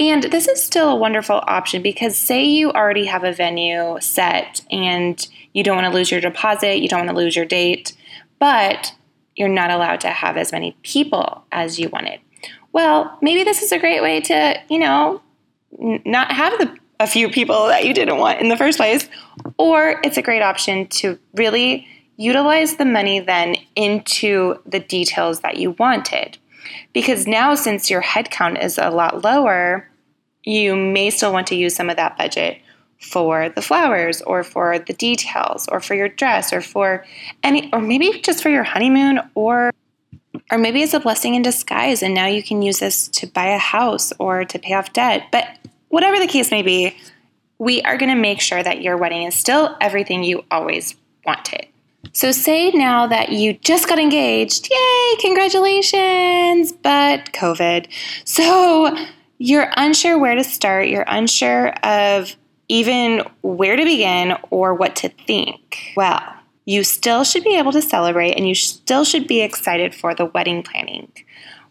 And 0.00 0.24
this 0.24 0.46
is 0.46 0.62
still 0.62 0.90
a 0.90 0.96
wonderful 0.96 1.42
option 1.48 1.82
because 1.82 2.16
say 2.16 2.44
you 2.44 2.70
already 2.70 3.06
have 3.06 3.24
a 3.24 3.32
venue 3.32 3.98
set 4.00 4.60
and 4.70 5.26
you 5.52 5.64
don't 5.64 5.76
want 5.76 5.92
to 5.92 5.96
lose 5.96 6.10
your 6.10 6.20
deposit, 6.20 6.78
you 6.78 6.88
don't 6.88 7.06
want 7.06 7.10
to 7.10 7.16
lose 7.16 7.34
your 7.34 7.44
date, 7.44 7.96
but 8.38 8.94
you're 9.34 9.48
not 9.48 9.70
allowed 9.70 10.00
to 10.02 10.08
have 10.08 10.36
as 10.36 10.52
many 10.52 10.76
people 10.82 11.44
as 11.50 11.80
you 11.80 11.88
wanted. 11.88 12.20
Well, 12.72 13.18
maybe 13.22 13.42
this 13.42 13.62
is 13.62 13.72
a 13.72 13.78
great 13.78 14.02
way 14.02 14.20
to, 14.20 14.60
you 14.68 14.78
know, 14.78 15.22
not 15.78 16.32
have 16.32 16.58
the 16.58 16.76
a 17.00 17.06
few 17.06 17.28
people 17.28 17.68
that 17.68 17.84
you 17.84 17.94
didn't 17.94 18.18
want 18.18 18.40
in 18.40 18.48
the 18.48 18.56
first 18.56 18.78
place, 18.78 19.08
or 19.56 20.00
it's 20.02 20.16
a 20.16 20.22
great 20.22 20.42
option 20.42 20.86
to 20.88 21.18
really 21.34 21.86
utilize 22.16 22.76
the 22.76 22.84
money 22.84 23.20
then 23.20 23.56
into 23.76 24.56
the 24.66 24.80
details 24.80 25.40
that 25.40 25.58
you 25.58 25.72
wanted. 25.78 26.38
Because 26.92 27.26
now, 27.26 27.54
since 27.54 27.88
your 27.88 28.02
headcount 28.02 28.62
is 28.62 28.78
a 28.78 28.90
lot 28.90 29.22
lower, 29.22 29.88
you 30.42 30.74
may 30.74 31.10
still 31.10 31.32
want 31.32 31.46
to 31.48 31.54
use 31.54 31.74
some 31.74 31.88
of 31.88 31.96
that 31.96 32.18
budget 32.18 32.58
for 33.00 33.48
the 33.50 33.62
flowers 33.62 34.20
or 34.22 34.42
for 34.42 34.78
the 34.80 34.92
details 34.92 35.68
or 35.68 35.78
for 35.78 35.94
your 35.94 36.08
dress 36.08 36.52
or 36.52 36.60
for 36.60 37.04
any 37.44 37.72
or 37.72 37.80
maybe 37.80 38.20
just 38.22 38.42
for 38.42 38.48
your 38.48 38.64
honeymoon 38.64 39.20
or 39.36 39.70
or 40.50 40.58
maybe 40.58 40.82
it's 40.82 40.94
a 40.94 41.00
blessing 41.00 41.34
in 41.34 41.42
disguise 41.42 42.02
and 42.02 42.14
now 42.14 42.26
you 42.26 42.42
can 42.42 42.62
use 42.62 42.78
this 42.78 43.08
to 43.08 43.26
buy 43.26 43.46
a 43.46 43.58
house 43.58 44.12
or 44.18 44.44
to 44.44 44.58
pay 44.58 44.74
off 44.74 44.92
debt. 44.92 45.26
But 45.30 45.46
whatever 45.88 46.18
the 46.18 46.26
case 46.26 46.50
may 46.50 46.62
be 46.62 46.96
we 47.58 47.82
are 47.82 47.96
going 47.96 48.10
to 48.10 48.20
make 48.20 48.40
sure 48.40 48.62
that 48.62 48.82
your 48.82 48.96
wedding 48.96 49.24
is 49.24 49.34
still 49.34 49.76
everything 49.80 50.22
you 50.22 50.44
always 50.50 50.94
wanted. 51.26 51.66
So 52.12 52.30
say 52.30 52.70
now 52.70 53.06
that 53.08 53.30
you 53.30 53.54
just 53.54 53.88
got 53.88 53.98
engaged 53.98 54.70
yay 54.70 55.16
congratulations 55.20 56.72
but 56.72 57.32
covid. 57.32 57.88
So 58.24 58.96
you're 59.38 59.70
unsure 59.76 60.18
where 60.18 60.34
to 60.34 60.44
start 60.44 60.88
you're 60.88 61.04
unsure 61.06 61.70
of 61.84 62.36
even 62.68 63.22
where 63.42 63.76
to 63.76 63.84
begin 63.84 64.36
or 64.50 64.74
what 64.74 64.94
to 64.96 65.08
think. 65.08 65.92
Well, 65.96 66.22
you 66.68 66.84
still 66.84 67.24
should 67.24 67.44
be 67.44 67.56
able 67.56 67.72
to 67.72 67.80
celebrate 67.80 68.32
and 68.32 68.46
you 68.46 68.54
still 68.54 69.02
should 69.02 69.26
be 69.26 69.40
excited 69.40 69.94
for 69.94 70.14
the 70.14 70.26
wedding 70.26 70.62
planning. 70.62 71.10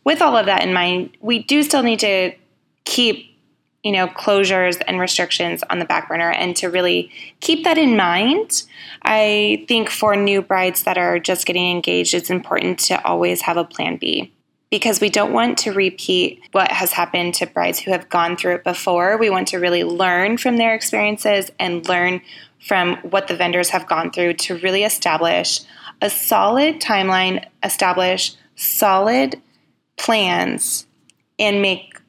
With 0.04 0.24
all 0.24 0.36
of 0.36 0.48
that 0.48 0.64
in 0.64 0.74
mind, 0.74 1.16
we 1.22 1.44
do 1.44 1.62
still 1.62 1.84
need 1.84 2.00
to 2.00 2.32
keep 2.84 3.26
you 3.84 3.92
know 3.92 4.08
closures 4.08 4.82
and 4.88 5.00
restrictions 5.00 5.62
on 5.70 5.78
the 5.78 5.86
back 5.86 6.10
burner 6.10 6.32
and 6.32 6.56
to 6.56 6.68
really 6.68 7.12
keep 7.42 7.64
that 7.64 7.78
in 7.78 7.96
mind 7.96 8.64
i 9.04 9.64
think 9.68 9.90
for 9.90 10.16
new 10.16 10.42
brides 10.42 10.84
that 10.84 10.98
are 10.98 11.20
just 11.20 11.46
getting 11.46 11.70
engaged 11.70 12.14
it's 12.14 12.32
important 12.32 12.80
to 12.80 13.02
always 13.06 13.42
have 13.42 13.56
a 13.56 13.64
plan 13.64 13.96
b 13.96 14.32
because 14.70 15.00
we 15.00 15.10
don't 15.10 15.32
want 15.32 15.58
to 15.60 15.72
repeat 15.72 16.42
what 16.52 16.72
has 16.72 16.92
happened 16.92 17.34
to 17.36 17.46
brides 17.46 17.80
who 17.80 17.92
have 17.92 18.10
gone 18.10 18.36
through 18.36 18.56
it 18.56 18.64
before. 18.64 19.18
We 19.18 19.30
want 19.30 19.48
to 19.50 19.58
really 19.58 19.84
learn 19.84 20.38
from 20.38 20.58
their 20.58 20.74
experiences 20.74 21.50
and 21.58 21.88
learn 21.88 22.22
from 22.60 22.98
what 22.98 23.28
the 23.28 23.36
vendors 23.36 23.70
have 23.70 23.88
gone 23.88 24.12
through 24.12 24.34
to 24.34 24.58
really 24.60 24.84
establish 24.84 25.62
a 26.02 26.10
solid 26.10 26.82
timeline, 26.82 27.46
establish 27.64 28.36
solid 28.56 29.42
plans, 29.98 30.86
and 31.40 31.62
make 31.62 32.00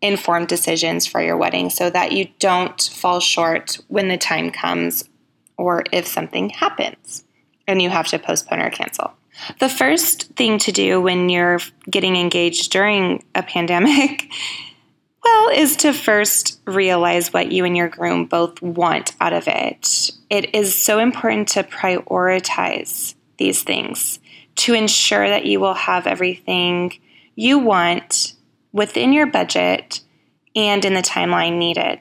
informed 0.00 0.48
decisions 0.48 1.06
for 1.06 1.22
your 1.22 1.36
wedding 1.36 1.70
so 1.70 1.88
that 1.88 2.12
you 2.12 2.28
don't 2.40 2.90
fall 2.92 3.20
short 3.20 3.78
when 3.88 4.08
the 4.08 4.18
time 4.18 4.50
comes 4.50 5.08
or 5.56 5.84
if 5.92 6.06
something 6.06 6.50
happens 6.50 7.24
and 7.68 7.80
you 7.80 7.88
have 7.88 8.08
to 8.08 8.18
postpone 8.18 8.60
or 8.60 8.70
cancel. 8.70 9.12
The 9.60 9.68
first 9.68 10.24
thing 10.34 10.58
to 10.58 10.72
do 10.72 11.00
when 11.00 11.28
you're 11.28 11.60
getting 11.88 12.16
engaged 12.16 12.72
during 12.72 13.24
a 13.34 13.42
pandemic, 13.54 14.30
well, 15.24 15.48
is 15.50 15.76
to 15.76 15.92
first 15.92 16.60
realize 16.66 17.32
what 17.32 17.52
you 17.52 17.64
and 17.64 17.76
your 17.76 17.88
groom 17.88 18.26
both 18.26 18.60
want 18.60 19.12
out 19.20 19.32
of 19.32 19.44
it. 19.46 20.10
It 20.30 20.54
is 20.54 20.74
so 20.74 20.98
important 20.98 21.48
to 21.48 21.62
prioritize 21.62 23.14
these 23.38 23.62
things 23.62 24.18
to 24.54 24.74
ensure 24.74 25.28
that 25.28 25.46
you 25.46 25.60
will 25.60 25.74
have 25.74 26.06
everything 26.06 26.92
you 27.34 27.58
want 27.58 28.34
within 28.72 29.12
your 29.12 29.26
budget 29.26 30.00
and 30.54 30.84
in 30.84 30.94
the 30.94 31.00
timeline 31.00 31.56
needed. 31.56 32.00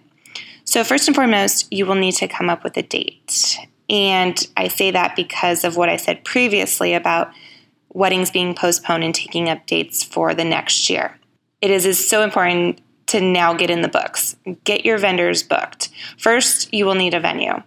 So, 0.65 0.83
first 0.83 1.07
and 1.07 1.15
foremost, 1.15 1.71
you 1.71 1.85
will 1.85 1.95
need 1.95 2.15
to 2.15 2.27
come 2.27 2.49
up 2.49 2.63
with 2.63 2.77
a 2.77 2.81
date. 2.81 3.57
And 3.89 4.47
I 4.55 4.67
say 4.67 4.91
that 4.91 5.15
because 5.15 5.63
of 5.63 5.75
what 5.75 5.89
I 5.89 5.97
said 5.97 6.23
previously 6.23 6.93
about 6.93 7.31
weddings 7.93 8.31
being 8.31 8.55
postponed 8.55 9.03
and 9.03 9.13
taking 9.13 9.49
up 9.49 9.65
dates 9.65 10.03
for 10.03 10.33
the 10.33 10.45
next 10.45 10.89
year. 10.89 11.19
It 11.59 11.71
is, 11.71 11.85
is 11.85 12.07
so 12.07 12.23
important 12.23 12.79
to 13.12 13.20
now 13.22 13.53
get 13.53 13.70
in 13.70 13.82
the 13.82 13.88
books. 13.88 14.36
Get 14.63 14.86
your 14.86 14.98
vendors 14.98 15.44
booked. 15.44 15.89
First, 16.18 16.74
you 16.74 16.86
will 16.86 16.96
need 16.96 17.13
a 17.13 17.20
venue. 17.20 17.62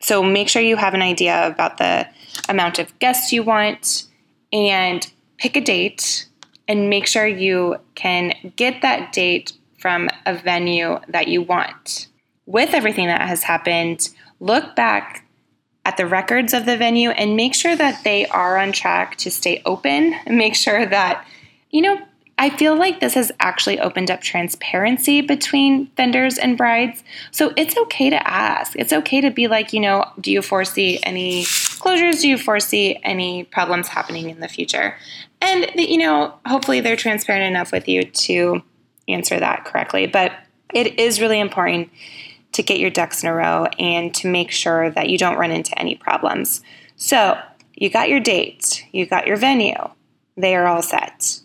So 0.00 0.22
make 0.22 0.48
sure 0.48 0.62
you 0.62 0.76
have 0.76 0.94
an 0.94 1.02
idea 1.02 1.46
about 1.46 1.78
the 1.78 2.06
amount 2.48 2.78
of 2.78 2.98
guests 2.98 3.32
you 3.32 3.42
want 3.42 4.04
and 4.52 5.10
pick 5.38 5.56
a 5.56 5.60
date 5.60 6.26
and 6.68 6.90
make 6.90 7.06
sure 7.06 7.26
you 7.26 7.76
can 7.94 8.52
get 8.56 8.82
that 8.82 9.12
date 9.12 9.52
from 9.78 10.08
a 10.26 10.34
venue 10.34 10.98
that 11.08 11.28
you 11.28 11.42
want. 11.42 12.08
With 12.46 12.74
everything 12.74 13.06
that 13.06 13.26
has 13.26 13.42
happened, 13.42 14.10
look 14.38 14.76
back 14.76 15.26
at 15.84 15.96
the 15.96 16.06
records 16.06 16.52
of 16.52 16.66
the 16.66 16.76
venue 16.76 17.10
and 17.10 17.36
make 17.36 17.54
sure 17.54 17.74
that 17.74 18.04
they 18.04 18.26
are 18.26 18.58
on 18.58 18.72
track 18.72 19.16
to 19.16 19.30
stay 19.30 19.62
open 19.64 20.14
make 20.26 20.54
sure 20.54 20.84
that, 20.84 21.26
you 21.70 21.80
know, 21.80 21.98
I 22.40 22.48
feel 22.48 22.74
like 22.74 23.00
this 23.00 23.12
has 23.14 23.30
actually 23.38 23.78
opened 23.78 24.10
up 24.10 24.22
transparency 24.22 25.20
between 25.20 25.90
vendors 25.94 26.38
and 26.38 26.56
brides. 26.56 27.04
So 27.32 27.52
it's 27.54 27.76
okay 27.76 28.08
to 28.08 28.26
ask. 28.26 28.74
It's 28.76 28.94
okay 28.94 29.20
to 29.20 29.30
be 29.30 29.46
like, 29.46 29.74
you 29.74 29.80
know, 29.80 30.10
do 30.18 30.32
you 30.32 30.40
foresee 30.40 30.98
any 31.02 31.42
closures? 31.42 32.22
Do 32.22 32.30
you 32.30 32.38
foresee 32.38 32.98
any 33.02 33.44
problems 33.44 33.88
happening 33.88 34.30
in 34.30 34.40
the 34.40 34.48
future? 34.48 34.96
And, 35.42 35.70
you 35.76 35.98
know, 35.98 36.34
hopefully 36.46 36.80
they're 36.80 36.96
transparent 36.96 37.44
enough 37.44 37.72
with 37.72 37.86
you 37.86 38.04
to 38.04 38.62
answer 39.06 39.38
that 39.38 39.66
correctly. 39.66 40.06
But 40.06 40.32
it 40.72 40.98
is 40.98 41.20
really 41.20 41.40
important 41.40 41.90
to 42.52 42.62
get 42.62 42.78
your 42.78 42.90
ducks 42.90 43.22
in 43.22 43.28
a 43.28 43.34
row 43.34 43.66
and 43.78 44.14
to 44.14 44.28
make 44.28 44.50
sure 44.50 44.88
that 44.88 45.10
you 45.10 45.18
don't 45.18 45.36
run 45.36 45.50
into 45.50 45.78
any 45.78 45.94
problems. 45.94 46.62
So, 46.96 47.38
you 47.74 47.90
got 47.90 48.08
your 48.08 48.20
date, 48.20 48.86
you 48.92 49.04
got 49.04 49.26
your 49.26 49.36
venue, 49.36 49.90
they 50.38 50.56
are 50.56 50.66
all 50.66 50.82
set. 50.82 51.40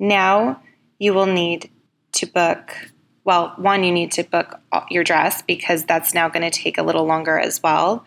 Now, 0.00 0.60
you 0.98 1.14
will 1.14 1.26
need 1.26 1.70
to 2.12 2.26
book. 2.26 2.74
Well, 3.22 3.54
one, 3.56 3.84
you 3.84 3.92
need 3.92 4.10
to 4.12 4.24
book 4.24 4.58
your 4.90 5.04
dress 5.04 5.42
because 5.42 5.84
that's 5.84 6.12
now 6.12 6.28
going 6.28 6.42
to 6.42 6.50
take 6.50 6.78
a 6.78 6.82
little 6.82 7.04
longer 7.04 7.38
as 7.38 7.62
well. 7.62 8.04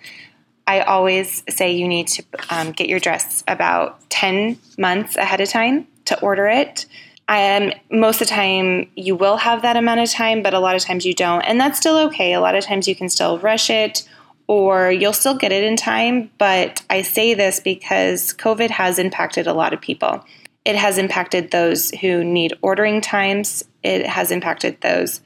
I 0.68 0.82
always 0.82 1.44
say 1.50 1.72
you 1.72 1.88
need 1.88 2.08
to 2.08 2.24
um, 2.50 2.74
get 2.74 2.90
your 2.90 3.00
dress 3.00 3.46
about 3.48 4.10
10 4.10 4.58
months 4.78 5.16
ahead 5.16 5.40
of 5.40 5.48
time 5.48 5.88
to 6.06 6.20
order 6.20 6.48
it 6.48 6.86
I 7.28 7.56
um, 7.56 7.74
most 7.90 8.22
of 8.22 8.28
the 8.28 8.34
time, 8.34 8.90
you 8.96 9.16
will 9.16 9.38
have 9.38 9.62
that 9.62 9.78
amount 9.78 10.02
of 10.02 10.10
time, 10.10 10.44
but 10.44 10.54
a 10.54 10.60
lot 10.60 10.76
of 10.76 10.82
times 10.82 11.06
you 11.06 11.14
don't. 11.14 11.42
And 11.44 11.60
that's 11.60 11.80
still 11.80 11.98
okay. 12.08 12.34
A 12.34 12.42
lot 12.42 12.56
of 12.56 12.64
times 12.64 12.88
you 12.88 12.96
can 12.96 13.10
still 13.10 13.40
rush 13.40 13.70
it 13.70 14.08
or 14.48 14.92
you'll 14.92 15.14
still 15.14 15.36
get 15.36 15.52
it 15.52 15.64
in 15.64 15.78
time. 15.78 16.30
But 16.38 16.84
I 16.90 17.02
say 17.02 17.34
this 17.34 17.60
because 17.60 18.34
COVID 18.34 18.70
has 18.72 19.00
impacted 19.00 19.48
a 19.48 19.54
lot 19.54 19.74
of 19.74 19.80
people. 19.80 20.24
It 20.66 20.76
has 20.76 20.98
impacted 20.98 21.52
those 21.52 21.92
who 21.92 22.24
need 22.24 22.54
ordering 22.62 23.02
times, 23.02 23.64
it 23.84 24.06
has 24.06 24.32
impacted 24.32 24.80
those 24.82 25.22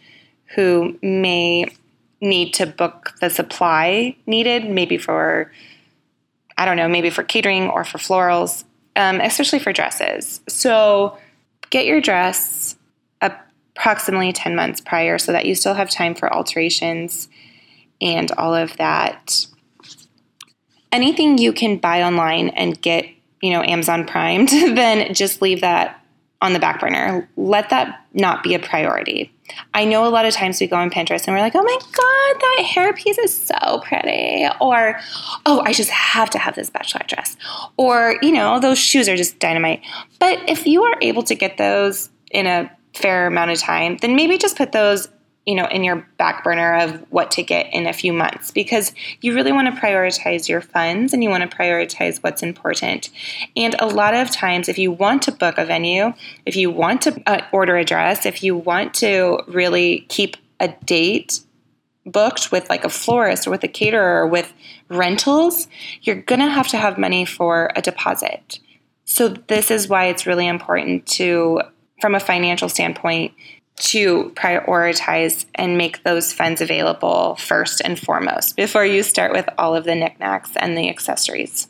who 0.56 0.98
may 1.02 1.68
need 2.22 2.54
to 2.56 2.66
book 2.66 3.14
the 3.22 3.30
supply 3.30 4.16
needed, 4.26 4.70
maybe 4.70 4.98
for, 4.98 5.52
I 6.58 6.66
don't 6.66 6.78
know, 6.78 6.88
maybe 6.88 7.10
for 7.10 7.24
catering 7.24 7.70
or 7.70 7.84
for 7.84 8.00
florals, 8.00 8.64
um, 8.96 9.22
especially 9.22 9.60
for 9.60 9.72
dresses. 9.72 10.42
So, 10.48 11.18
get 11.70 11.86
your 11.86 12.02
dress 12.02 12.76
approximately 13.22 14.34
10 14.34 14.56
months 14.56 14.82
prior 14.82 15.18
so 15.20 15.32
that 15.32 15.46
you 15.46 15.54
still 15.54 15.76
have 15.76 15.90
time 15.90 16.16
for 16.16 16.34
alterations 16.34 17.30
and 18.02 18.32
all 18.32 18.56
of 18.56 18.78
that. 18.78 19.46
Anything 20.92 21.38
you 21.38 21.54
can 21.54 21.78
buy 21.78 22.02
online 22.02 22.50
and 22.50 22.82
get, 22.82 23.06
you 23.42 23.52
know, 23.52 23.62
Amazon 23.62 24.06
primed, 24.06 24.50
then 24.50 25.14
just 25.14 25.42
leave 25.42 25.62
that 25.62 26.04
on 26.42 26.54
the 26.54 26.60
back 26.60 26.80
burner. 26.80 27.28
Let 27.36 27.70
that 27.70 28.06
not 28.14 28.44
be 28.44 28.54
a 28.54 28.60
priority. 28.60 29.32
I 29.74 29.86
know 29.86 30.06
a 30.06 30.10
lot 30.10 30.26
of 30.26 30.34
times 30.34 30.60
we 30.60 30.68
go 30.68 30.76
on 30.76 30.90
Pinterest 30.90 31.26
and 31.26 31.36
we're 31.36 31.42
like, 31.42 31.56
oh 31.56 31.64
my 31.64 31.78
God, 31.80 32.42
that 32.42 32.72
hairpiece 32.76 33.18
is 33.24 33.34
so 33.34 33.82
pretty. 33.84 34.46
Or, 34.62 35.00
oh, 35.46 35.62
I 35.66 35.74
just 35.74 35.90
have 35.90 36.30
to 36.32 36.38
have 36.38 36.56
this 36.56 36.70
bachelorette 36.70 37.08
dress. 37.08 37.38
Or, 37.78 38.18
you 38.22 38.32
know, 38.32 38.60
those 38.60 38.78
shoes 38.78 39.08
are 39.10 39.16
just 39.16 39.40
dynamite. 39.40 39.82
But 40.20 40.48
if 40.50 40.68
you 40.68 40.84
are 40.84 40.96
able 41.02 41.24
to 41.24 41.34
get 41.34 41.58
those 41.58 42.10
in 42.32 42.46
a 42.46 42.72
fair 42.94 43.28
amount 43.28 43.52
of 43.52 43.60
time, 43.60 43.98
then 44.02 44.16
maybe 44.16 44.38
just 44.38 44.58
put 44.58 44.74
those 44.74 45.08
you 45.48 45.56
know 45.56 45.66
in 45.68 45.84
your 45.84 46.08
back 46.18 46.44
burner 46.44 46.76
of 46.76 47.04
what 47.10 47.32
to 47.32 47.42
get 47.42 47.74
in 47.74 47.88
a 47.88 47.94
few 47.94 48.14
months 48.14 48.52
because 48.52 48.94
you 49.22 49.34
really 49.34 49.52
want 49.52 49.74
to 49.74 49.82
prioritize 49.82 50.48
your 50.48 50.62
funds 50.62 51.14
and 51.14 51.24
you 51.24 51.30
want 51.30 51.50
to 51.50 51.58
prioritize 51.58 52.18
what's 52.22 52.44
important. 52.44 53.10
And 53.56 53.76
a 53.80 53.88
lot 53.88 54.14
of 54.14 54.30
times 54.30 54.70
if 54.70 54.78
you 54.78 54.92
want 54.92 55.24
to 55.24 55.32
book 55.32 55.58
a 55.58 55.66
venue 55.66 56.14
if 56.46 56.56
you 56.56 56.70
want 56.70 57.02
to 57.04 57.24
uh, 57.26 57.42
order 57.52 57.78
a 57.78 57.86
dress 57.86 58.26
if 58.26 58.44
you 58.44 58.56
want 58.56 58.94
to 58.96 59.40
really 59.48 60.06
keep 60.10 60.38
a 60.60 60.68
date 60.86 61.40
booked 62.06 62.52
with 62.52 62.70
like 62.70 62.84
a 62.84 62.90
florist 62.90 63.48
or 63.48 63.50
with 63.50 63.64
a 63.64 63.68
caterer 63.68 64.22
or 64.22 64.28
with 64.28 64.54
rentals 64.90 65.68
you're 66.02 66.22
going 66.22 66.40
to 66.40 66.50
have 66.50 66.68
to 66.68 66.78
have 66.78 66.98
money 66.98 67.26
for 67.26 67.72
a 67.76 67.82
deposit. 67.82 68.60
So, 69.10 69.30
this 69.30 69.72
is 69.72 69.88
why 69.88 70.08
it's 70.08 70.28
really 70.28 70.48
important 70.48 71.08
to, 71.16 71.62
from 72.02 72.14
a 72.14 72.20
financial 72.20 72.68
standpoint, 72.68 73.32
to 73.78 74.32
prioritize 74.36 75.46
and 75.56 75.78
make 75.78 76.04
those 76.04 76.34
funds 76.34 76.62
available 76.62 77.36
first 77.36 77.82
and 77.84 78.00
foremost 78.00 78.56
before 78.56 78.86
you 78.86 79.04
start 79.04 79.32
with 79.32 79.48
all 79.58 79.76
of 79.76 79.84
the 79.84 79.96
knickknacks 79.96 80.52
and 80.56 80.78
the 80.78 80.90
accessories. 80.90 81.68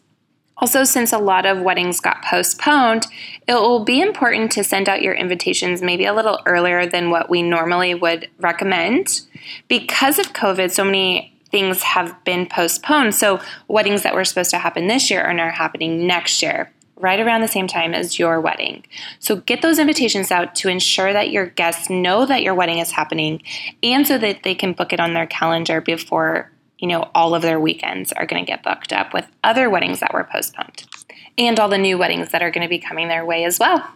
Also, 0.59 0.83
since 0.83 1.13
a 1.13 1.19
lot 1.19 1.45
of 1.45 1.61
weddings 1.61 1.99
got 1.99 2.23
postponed, 2.23 3.05
it 3.47 3.53
will 3.53 3.83
be 3.83 4.01
important 4.01 4.51
to 4.53 4.63
send 4.63 4.89
out 4.89 5.03
your 5.03 5.13
invitations 5.13 5.83
maybe 5.83 6.05
a 6.05 6.13
little 6.13 6.41
earlier 6.47 6.87
than 6.87 7.11
what 7.11 7.29
we 7.29 7.43
normally 7.43 7.93
would 7.93 8.27
recommend. 8.39 9.21
Because 9.67 10.17
of 10.17 10.33
COVID, 10.33 10.71
so 10.71 10.83
many 10.83 11.37
things 11.51 11.83
have 11.83 12.23
been 12.23 12.47
postponed. 12.47 13.13
So, 13.13 13.39
weddings 13.67 14.01
that 14.01 14.15
were 14.15 14.25
supposed 14.25 14.49
to 14.49 14.57
happen 14.57 14.87
this 14.87 15.11
year 15.11 15.21
are 15.21 15.33
now 15.33 15.51
happening 15.51 16.07
next 16.07 16.41
year, 16.41 16.71
right 16.97 17.19
around 17.19 17.41
the 17.41 17.47
same 17.47 17.67
time 17.67 17.93
as 17.93 18.19
your 18.19 18.41
wedding. 18.41 18.83
So, 19.19 19.37
get 19.37 19.61
those 19.61 19.79
invitations 19.79 20.31
out 20.31 20.55
to 20.55 20.69
ensure 20.69 21.13
that 21.13 21.29
your 21.29 21.47
guests 21.47 21.89
know 21.89 22.25
that 22.25 22.41
your 22.41 22.55
wedding 22.55 22.79
is 22.79 22.91
happening 22.91 23.41
and 23.83 24.07
so 24.07 24.17
that 24.17 24.43
they 24.43 24.55
can 24.55 24.73
book 24.73 24.93
it 24.93 24.99
on 24.99 25.13
their 25.13 25.27
calendar 25.27 25.81
before 25.81 26.51
you 26.79 26.87
know, 26.87 27.09
all 27.15 27.33
of 27.33 27.41
their 27.41 27.59
weekends 27.59 28.11
are 28.13 28.25
going 28.25 28.43
to 28.43 28.47
get 28.47 28.63
booked 28.63 28.93
up 28.93 29.13
with 29.13 29.25
other 29.43 29.69
weddings 29.69 29.99
that 29.99 30.13
were 30.13 30.23
postponed 30.23 30.85
and 31.37 31.59
all 31.59 31.69
the 31.69 31.77
new 31.77 31.97
weddings 31.97 32.31
that 32.31 32.41
are 32.41 32.51
going 32.51 32.63
to 32.63 32.69
be 32.69 32.79
coming 32.79 33.07
their 33.07 33.25
way 33.25 33.43
as 33.45 33.59
well. 33.59 33.87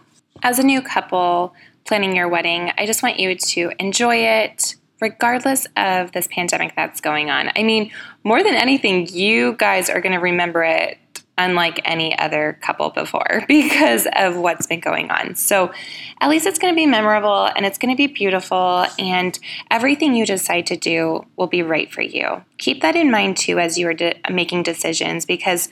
As 0.42 0.58
a 0.58 0.62
new 0.62 0.82
couple 0.82 1.54
planning 1.84 2.16
your 2.16 2.28
wedding, 2.28 2.72
I 2.76 2.86
just 2.86 3.02
want 3.02 3.18
you 3.18 3.34
to 3.34 3.72
enjoy 3.78 4.16
it 4.16 4.76
regardless 5.00 5.66
of 5.76 6.12
this 6.12 6.28
pandemic 6.28 6.74
that's 6.76 7.00
going 7.00 7.28
on. 7.28 7.50
I 7.56 7.64
mean, 7.64 7.90
more 8.22 8.42
than 8.42 8.54
anything, 8.54 9.08
you 9.08 9.54
guys 9.54 9.90
are 9.90 10.00
going 10.00 10.12
to 10.12 10.20
remember 10.20 10.62
it 10.62 10.98
unlike 11.38 11.80
any 11.84 12.16
other 12.18 12.58
couple 12.60 12.90
before 12.90 13.44
because 13.48 14.06
of 14.14 14.36
what's 14.36 14.66
been 14.66 14.80
going 14.80 15.10
on. 15.10 15.34
So, 15.34 15.72
at 16.20 16.28
least 16.28 16.46
it's 16.46 16.58
going 16.58 16.72
to 16.72 16.76
be 16.76 16.86
memorable 16.86 17.50
and 17.56 17.66
it's 17.66 17.78
going 17.78 17.92
to 17.92 17.96
be 17.96 18.06
beautiful, 18.06 18.86
and 18.98 19.38
everything 19.70 20.14
you 20.14 20.24
decide 20.26 20.66
to 20.68 20.76
do 20.76 21.26
will 21.36 21.46
be 21.46 21.62
right 21.62 21.92
for 21.92 22.02
you. 22.02 22.44
Keep 22.58 22.82
that 22.82 22.96
in 22.96 23.10
mind 23.10 23.36
too 23.36 23.58
as 23.58 23.78
you 23.78 23.88
are 23.88 23.94
de- 23.94 24.14
making 24.30 24.62
decisions 24.62 25.24
because 25.26 25.68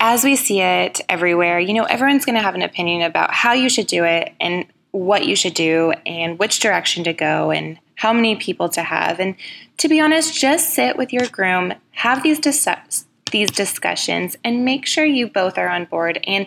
as 0.00 0.24
we 0.24 0.34
see 0.34 0.60
it 0.60 1.00
everywhere, 1.08 1.60
you 1.60 1.74
know, 1.74 1.84
everyone's 1.84 2.24
going 2.24 2.36
to 2.36 2.42
have 2.42 2.54
an 2.54 2.62
opinion 2.62 3.02
about 3.02 3.32
how 3.32 3.52
you 3.52 3.68
should 3.68 3.86
do 3.86 4.04
it 4.04 4.32
and 4.40 4.64
what 4.92 5.26
you 5.26 5.36
should 5.36 5.54
do 5.54 5.92
and 6.06 6.38
which 6.38 6.58
direction 6.58 7.04
to 7.04 7.12
go 7.12 7.50
and 7.50 7.78
how 7.96 8.12
many 8.12 8.34
people 8.34 8.68
to 8.70 8.82
have. 8.82 9.20
And 9.20 9.36
to 9.76 9.88
be 9.88 10.00
honest, 10.00 10.34
just 10.34 10.74
sit 10.74 10.96
with 10.96 11.12
your 11.12 11.26
groom, 11.28 11.74
have 11.92 12.22
these 12.22 12.40
dis- 12.40 13.04
these 13.30 13.50
discussions 13.50 14.36
and 14.44 14.64
make 14.64 14.86
sure 14.86 15.04
you 15.04 15.28
both 15.28 15.58
are 15.58 15.68
on 15.68 15.84
board 15.84 16.20
and 16.26 16.46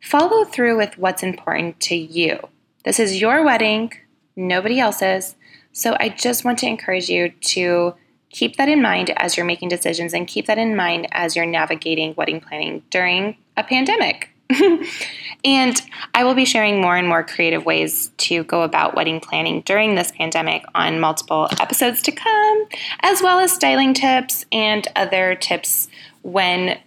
follow 0.00 0.44
through 0.44 0.76
with 0.76 0.98
what's 0.98 1.22
important 1.22 1.78
to 1.80 1.94
you. 1.94 2.38
This 2.84 2.98
is 2.98 3.20
your 3.20 3.44
wedding, 3.44 3.92
nobody 4.36 4.80
else's. 4.80 5.36
So 5.72 5.96
I 6.00 6.08
just 6.08 6.44
want 6.44 6.58
to 6.60 6.66
encourage 6.66 7.08
you 7.08 7.30
to 7.30 7.94
keep 8.30 8.56
that 8.56 8.68
in 8.68 8.80
mind 8.80 9.12
as 9.16 9.36
you're 9.36 9.46
making 9.46 9.68
decisions 9.68 10.14
and 10.14 10.26
keep 10.26 10.46
that 10.46 10.58
in 10.58 10.76
mind 10.76 11.06
as 11.12 11.36
you're 11.36 11.46
navigating 11.46 12.14
wedding 12.16 12.40
planning 12.40 12.82
during 12.90 13.36
a 13.56 13.62
pandemic. 13.62 14.30
and 15.44 15.80
I 16.14 16.24
will 16.24 16.34
be 16.34 16.44
sharing 16.44 16.80
more 16.80 16.96
and 16.96 17.06
more 17.06 17.22
creative 17.22 17.64
ways 17.64 18.10
to 18.18 18.42
go 18.44 18.62
about 18.62 18.96
wedding 18.96 19.20
planning 19.20 19.62
during 19.62 19.94
this 19.94 20.10
pandemic 20.12 20.64
on 20.74 20.98
multiple 20.98 21.48
episodes 21.60 22.02
to 22.02 22.12
come, 22.12 22.66
as 23.02 23.22
well 23.22 23.38
as 23.38 23.52
styling 23.52 23.94
tips 23.94 24.44
and 24.50 24.88
other 24.96 25.34
tips 25.34 25.88
when 26.22 26.78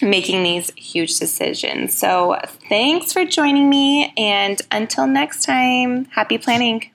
making 0.00 0.42
these 0.42 0.70
huge 0.76 1.18
decisions. 1.18 1.96
So, 1.96 2.38
thanks 2.68 3.12
for 3.12 3.24
joining 3.24 3.68
me, 3.68 4.12
and 4.16 4.60
until 4.70 5.06
next 5.06 5.44
time, 5.44 6.06
happy 6.06 6.38
planning. 6.38 6.90